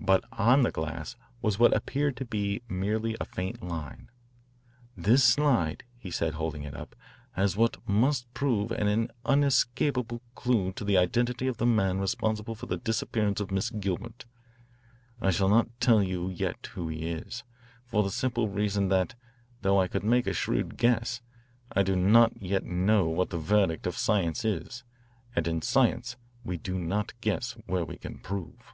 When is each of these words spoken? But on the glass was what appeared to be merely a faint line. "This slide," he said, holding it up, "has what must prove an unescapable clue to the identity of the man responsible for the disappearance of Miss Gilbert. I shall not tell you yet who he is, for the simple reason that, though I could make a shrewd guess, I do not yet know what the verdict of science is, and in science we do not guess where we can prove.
But 0.00 0.24
on 0.30 0.62
the 0.62 0.70
glass 0.70 1.16
was 1.42 1.58
what 1.58 1.74
appeared 1.76 2.16
to 2.18 2.24
be 2.24 2.62
merely 2.68 3.16
a 3.20 3.24
faint 3.24 3.64
line. 3.64 4.08
"This 4.96 5.24
slide," 5.24 5.82
he 5.98 6.08
said, 6.12 6.34
holding 6.34 6.62
it 6.62 6.76
up, 6.76 6.94
"has 7.32 7.56
what 7.56 7.78
must 7.88 8.32
prove 8.32 8.70
an 8.70 9.10
unescapable 9.24 10.22
clue 10.36 10.70
to 10.74 10.84
the 10.84 10.96
identity 10.96 11.48
of 11.48 11.56
the 11.56 11.66
man 11.66 11.98
responsible 11.98 12.54
for 12.54 12.66
the 12.66 12.76
disappearance 12.76 13.40
of 13.40 13.50
Miss 13.50 13.70
Gilbert. 13.70 14.24
I 15.20 15.32
shall 15.32 15.48
not 15.48 15.80
tell 15.80 16.00
you 16.00 16.28
yet 16.28 16.64
who 16.74 16.86
he 16.86 17.10
is, 17.10 17.42
for 17.86 18.04
the 18.04 18.10
simple 18.12 18.48
reason 18.48 18.86
that, 18.90 19.16
though 19.62 19.80
I 19.80 19.88
could 19.88 20.04
make 20.04 20.28
a 20.28 20.32
shrewd 20.32 20.76
guess, 20.76 21.22
I 21.72 21.82
do 21.82 21.96
not 21.96 22.40
yet 22.40 22.62
know 22.62 23.08
what 23.08 23.30
the 23.30 23.36
verdict 23.38 23.88
of 23.88 23.96
science 23.98 24.44
is, 24.44 24.84
and 25.34 25.48
in 25.48 25.60
science 25.60 26.14
we 26.44 26.56
do 26.56 26.78
not 26.78 27.14
guess 27.20 27.54
where 27.66 27.84
we 27.84 27.96
can 27.96 28.20
prove. 28.20 28.72